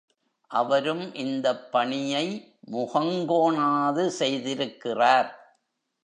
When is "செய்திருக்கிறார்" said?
4.19-5.29